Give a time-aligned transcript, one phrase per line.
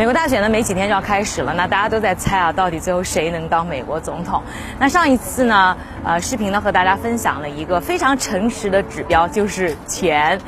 [0.00, 4.42] 美国大选呢，没几天就要开始了，那大家都在猜啊，到底最后谁能当美国总统？
[4.78, 10.40] 那上一次呢，呃，视频呢和大家分享了一个非常诚实的指标，就是钱，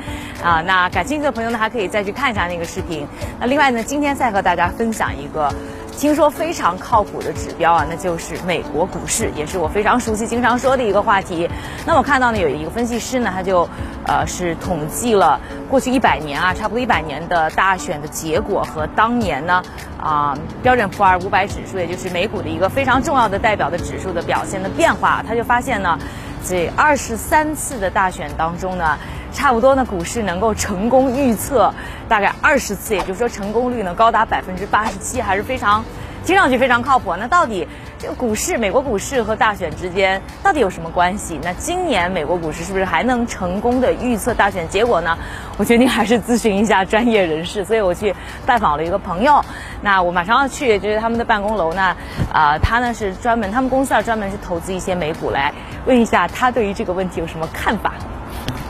[0.43, 3.07] 啊，那感兴趣的朋友呢，还可以再去看一下那个视频。
[3.39, 5.53] 那另外呢，今天再和大家分享一个。
[5.97, 11.49] 听说非常靠谱的指标啊，那就是美国股市，也是我非常熟悉、经常说的一个话题。
[11.85, 13.67] 那我看到呢，有一个分析师呢，他就
[14.05, 19.63] 呃是统计了过去一百年啊，差不多一百年的大选的结果和当年呢
[19.97, 25.23] 啊标准普尔五百指数，也就是美股的一个非常重要的代表的指数的表现的变化。
[25.25, 25.97] 他就发现呢，
[26.47, 28.97] 这二十三次的大选当中呢。
[29.35, 31.73] 差不多呢，股市能够成功预测
[32.07, 35.83] 大概二十次，也就是说成功率呢高达百分之八十七，还是非常
[36.23, 37.15] 听上去非常靠谱。
[37.15, 37.67] 那到底
[38.03, 41.39] 这个股市，美国股市和大选之间到底有什么关系？
[41.41, 45.17] 那今年美国股市是不是还能成功的预测大选结果呢？
[45.55, 48.13] 我决定还是咨询一下专业人士，所以我去
[48.45, 49.41] 拜访了一个朋友。
[49.81, 51.95] 那我马上要去，就是他们的办公楼呢，
[52.33, 55.53] 啊，他呢是专门，他们公司啊专门去投资一些美股，来
[55.85, 57.93] 问一下他对于这个问题有什么看法。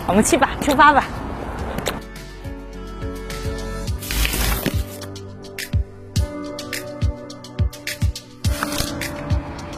[0.05, 1.05] 我们去吧，出发吧。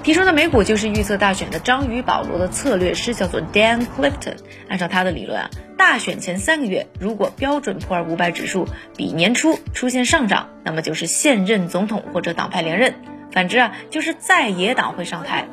[0.05, 4.35] 提出的美股就是预测大选的章鱼保罗的策略师叫做 Dan Clifton。
[4.69, 12.91] 按照他的理论啊，大选前三个月，如果标准普尔五百指数比年初出现上涨，那么就是现任总统或者党派连任；
[13.31, 15.47] 反之啊，就是在野党会上台。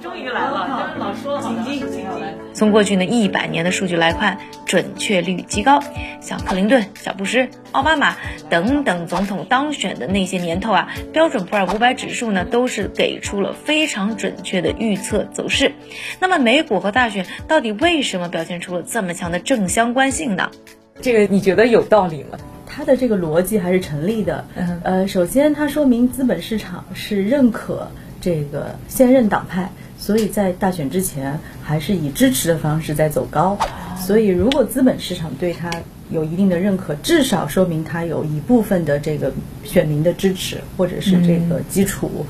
[0.00, 2.34] 终于来了，老说了，请进，请来。
[2.54, 5.80] 从过去的一百年的数据来看，准确率极高。
[6.20, 8.16] 像克林顿、小布什、奥巴马
[8.48, 15.72] 等等总统当选的那些年头啊，标准普尔五百指数呢都是给出了非常准确的预测走势。
[16.18, 20.50] 那么美股和大选到底为什么表现出了这么强的正相关性呢？
[21.00, 22.38] 这个你觉得有道理吗？
[22.66, 24.44] 它的这个逻辑还是成立的。
[24.84, 27.90] 呃，首先它说明资本市场是认可
[28.20, 29.70] 这个现任党派。
[29.98, 33.58] 所以在大选之前，还是以支持的方式在走高。
[33.98, 35.70] 所以，如果资本市场对他
[36.10, 39.30] 有一定的认可，至少说明他有一部分的这个
[39.62, 42.24] 选民的支持，或者是这个基础。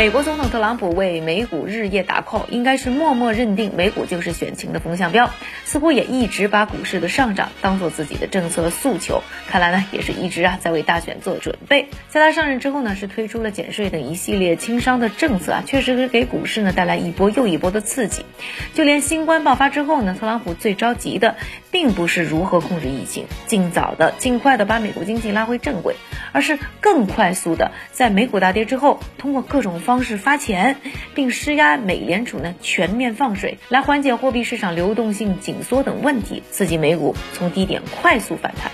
[0.00, 5.28] 美国总统特朗普为美股日夜打 call，应该是默默认定美股就是选情的风向标，
[5.66, 9.22] 似乎也一直把股市的上涨当做自己的政策诉求。
[9.46, 11.90] 看来呢，也是一直啊在为大选做准备。
[12.08, 18.24] 在他上任之后呢，是推出了减税等一系列轻商的政策啊，确实是给股市呢带来一波又一波的刺激。
[18.72, 21.36] 就连新冠爆发之后呢，特朗普最着急的
[21.70, 25.96] 并不是如何控制疫情，尽早的、尽快的把美国经济拉回正轨，
[26.32, 30.02] 而是更快速的在美股大跌之后，通过各种方方。
[30.02, 30.76] 式发钱，
[31.14, 38.72] 并施压美联储呢全面放水，来缓解货币市场流动性紧缩等问题，刺激美股从低点快速反弹。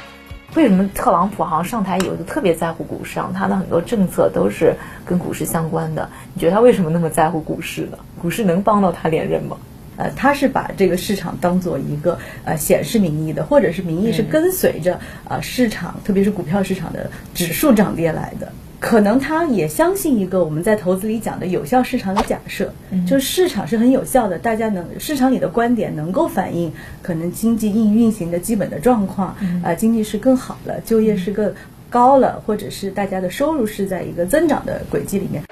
[0.55, 3.21] 为什么特朗普好像上台以后就特别在乎股市？
[3.35, 6.09] 他的很多政策都是跟股市相关的。
[6.35, 7.99] 你觉得他为什么那么在乎股市呢？
[8.21, 9.57] 股市能帮到他连任吗？
[9.97, 18.53] 呃，他是把这个市场当做一个呃显示民意的，或者是民意是跟随着呃市场，特别是股票市场的指数涨跌来的。
[18.87, 22.73] 可能他也相信一个我们在投资里讲的有效市场的假设，
[23.05, 31.53] 就是市场是很有效的，大家能市场里的观点能够反映可能经济运运行的基本的状况，啊，经济是更好了，就业是更
[31.91, 35.43] 高了，或者是大家的收入是在一个增长的轨迹里面。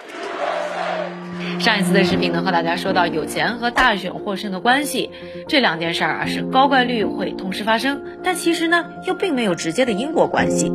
[1.59, 5.11] 上一次的视频呢，和大家说到有钱和大选获胜的关系，
[5.49, 10.71] 这两件事儿啊是高概率会同时发生，但其实呢又并没有直接的因果关系。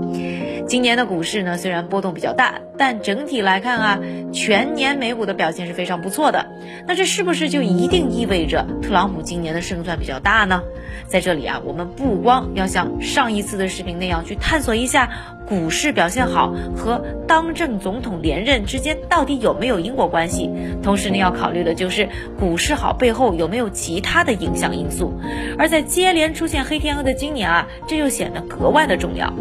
[0.70, 4.00] 今年的股市呢，虽然波动比较大，但整体来看啊，
[4.32, 6.46] 全年美股的表现是非常不错的。
[6.88, 10.62] 那这是不是就一定意味着特朗普今年的胜算比较大呢？
[11.08, 15.10] 在这里啊，我们不光要像上一次的视频那样去探索一下
[15.48, 20.52] 股市表现好和当政总统连任之间到底有没有因果关系，
[20.84, 22.08] 同时呢，要考虑的就是
[22.38, 25.20] 股市好背后有没有其他的影响因素。
[25.58, 29.34] 而在接连出现黑天鹅的今年啊，这就显得格外的重要。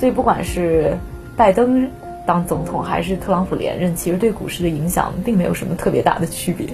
[0.00, 0.96] 所以，不管是
[1.36, 1.90] 拜登
[2.26, 6.66] 当总统，还是特朗普连任，其实对股市的影响并没有什么特别大的区别。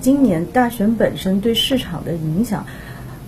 [0.00, 2.64] 今年大选本身对市场的影响，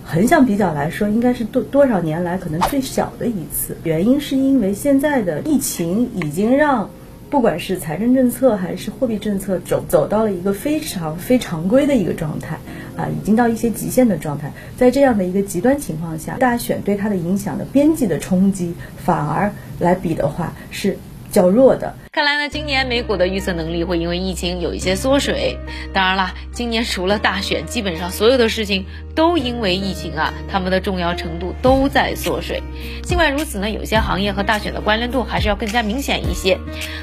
[0.02, 3.76] 横向比较来说，应该是多多少年来可能最小的一次。
[3.84, 6.88] 原因是因为现在的疫情已经让。
[7.30, 12.56] 不管是财政政策还是货币政策，走走到了一个非常非常规的一个状态，
[12.96, 14.52] 啊，已经到一些极限的状态。
[14.76, 20.96] 在这样的一个极端情况下，大选对它的影响的边际的冲击，反而来比的话是
[21.34, 21.94] 较弱的。
[22.12, 25.58] 看来呢，今年美股的预测能力会因为疫情有一些缩水。
[25.92, 28.86] 当然了，今年除了大选，基本上所有的事情
[29.16, 32.62] 都因为疫情啊，他们的重要程度都在缩水。
[33.02, 36.56] 尽管如此呢，有些行业和大选的关联度还是要更加明显一些。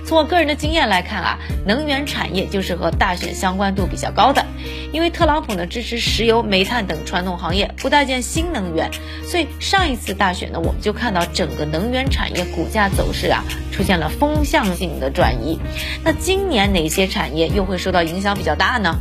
[0.05, 4.45] 从我个人的经验来看啊，能源产业就是和大选相关度比较高的，
[4.93, 8.89] 因为特朗普呢支持石油、煤炭等传统行业，不待见新能源，
[9.25, 13.43] 所以上一次大选呢，我们就看到整个能源产业股价走势啊
[13.81, 14.91] 出现了风向性。
[14.99, 15.57] 的转移，
[16.03, 18.93] 那今年哪些产业又会受到影响比较大呢？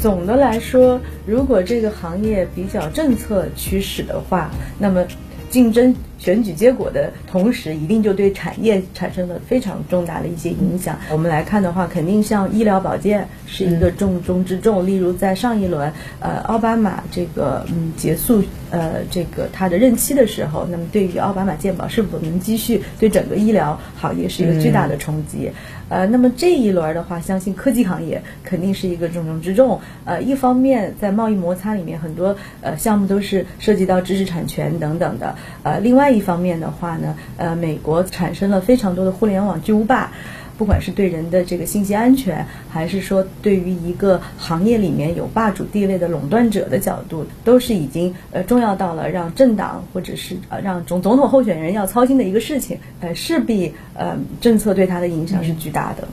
[0.00, 5.04] 总的来说，如果这个行业比较政策驱使的话，那么
[5.50, 5.92] 竞争。
[6.18, 10.98] 选举结果的同时，一定就对产业产生了非常重大的一些影响。
[11.10, 14.84] 我们来看的话，肯定像医疗保健是一个重中之重。
[14.84, 25.52] 例如，在上一轮，呃，奥巴马这个嗯结束呃这个他的任期的时候，那么对于奥巴马健保是否能继续，对整个医疗行业是一个巨大的冲击。
[25.88, 29.80] 呃，那么这一轮的话，相信科技行业肯定是一个重中之重。
[30.04, 35.36] 呃，一方面在贸易摩擦里面，很多呃项目都是涉及到知识产权等等的。
[35.62, 36.07] 呃，另外。
[36.08, 40.12] 另一方面的话呢，呃，美国产生了非常多的互联网巨无霸，
[40.56, 56.08] 不管是对人的这个信息安全，还是说对于一个行业里面有霸主地位的垄断者的角度，都是已经呃重要到了让政党或者是呃让总总统候选人要操心的一个事情，呃，势必呃政策对它的影响是巨大的。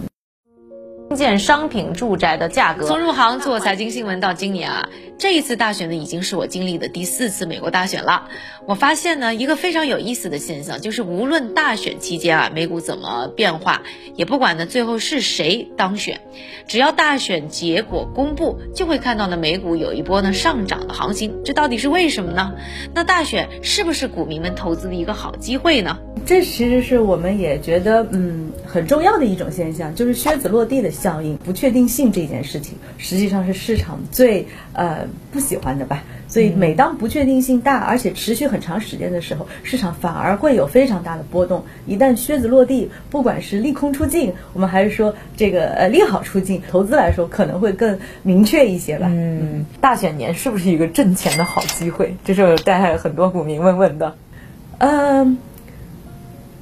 [1.15, 2.87] 建商品住宅的价格。
[2.87, 8.27] 从入行做财经新闻到今年啊，这一次大选呢，已经是我经历的第四次美国大选了。
[8.67, 13.83] 我发现呢，一个非常有意思的现象，就是无论大选期间啊，美股怎么变化，
[14.15, 16.21] 也不管呢最后是谁当选，
[16.65, 21.43] 只要大选结果公布，就会看到呢美股有一波呢上涨的行情。
[21.43, 22.55] 这到底是为什么呢？
[22.95, 25.99] 那大选是不是股民们投资的一个好机会呢？
[26.25, 31.37] 这其实是我们也觉得嗯很重要的一种现象，就是靴子落地的效应。
[31.37, 36.03] 不确定性这件事情，实际上是市场最呃不喜欢的吧。
[36.27, 41.63] 所以每当不确定性大，而且持续很长时间的时候，市场反而会有非常大的波动。
[41.85, 49.07] 一旦靴子落地，不管是利空出尽，我们还是说这个呃利好出尽，投资来说可能会更明确一些吧。
[49.09, 52.15] 嗯，大选年是不是一个挣钱的好机会？
[52.25, 54.15] 这是带来很多股民问问的。
[54.79, 55.37] 嗯。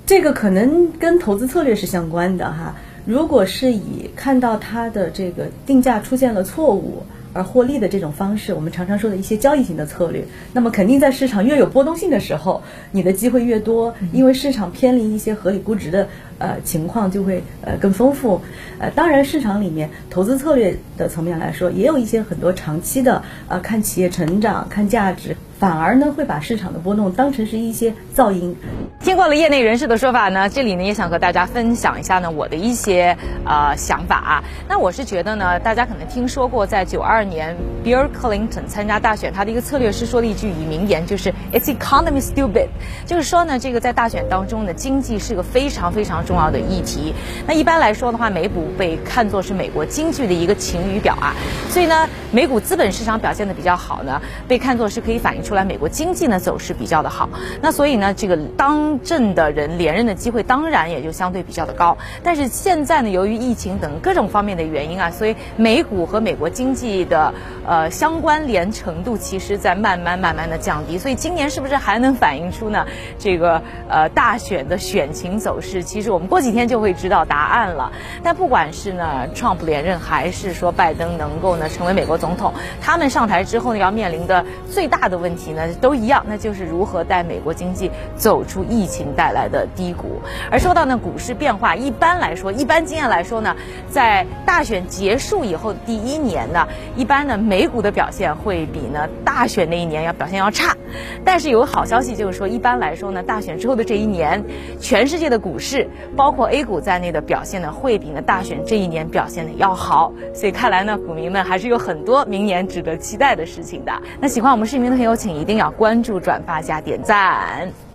[0.06, 2.76] 这个可能跟投资策略是相关的哈。
[3.06, 16.08] 如果是以看到它的这个定价出现了错误而获利的这种方式，我们常常说的一些交易型的策略，那么肯定在市场越有波动性的时候，你的机会越多，因为市场偏离一些合理估值的
[16.38, 18.42] 呃情况就会呃更丰富。
[18.80, 25.36] 呃，当然市场里面投资策略的层面来说，也有一些很多长期的呃看企业成长、看价值。
[25.60, 28.56] 反而呢，会把市场的波动当成是一些噪音。
[29.00, 33.16] 听过了业内人士的说法呢，这里呢也想和大家分享一下呢我的一些
[33.46, 34.44] 呃想法啊。
[34.68, 42.68] 那我是觉得呢，大家可能听说过，在九二年 Bill Clinton 参加大选，他的一个策略师说了一句名言，就是 It's economy stupid，
[43.06, 47.14] 就是说呢，这个在大选当中呢，经济是个非常非常重要的议题。
[47.46, 51.34] 那一般来说的话，美股被看作是美国经济的一个晴雨表啊，
[51.70, 55.54] 所以呢，美股资本市场表现的比较好呢，被看作是可以反映出。
[55.54, 57.30] 来，美国经济呢走势比较的好，
[57.62, 61.96] 那所以呢，这个当政的人连任的机会当然也就相对比较的高。
[62.24, 67.32] 但是现在呢，由于疫情等各种方面的原因啊，所以美股和美国经济的
[67.68, 70.98] 呃相关联程度，其实在慢慢慢慢的降低。
[70.98, 72.88] 所以今年是不是还能反映出呢
[73.20, 75.84] 这个呃大选的选情走势？
[75.84, 77.92] 其实我们过几天就会知道答案了。
[78.24, 85.54] 但不管是呢 Trump 连任，还是说拜登能够呢成为美国总统，他们上台之后呢要面临的最大的问题。
[85.54, 90.20] 呢都一样，那就是如何带美国经济走出疫情带来的低谷。
[90.50, 93.56] 而说到呢股市变化，一般来说，一般经验来说呢，
[93.90, 100.76] 在大选结束以后第一年呢，一般呢美股的表现会比呢大选那一年要表现要差。
[101.24, 104.44] 但是有个好消息就是说，一般来说呢，大选之后的这一年，
[104.80, 110.12] 全世界的股市，包括 A 股在内的表现呢，会比呢大选这一年表现的要好。
[110.34, 113.92] 所以看来呢，股民们还是有很多明年值得期待的事情的。
[114.20, 117.93] 那喜欢我们视频的朋友，请一定要关注、转发加点赞。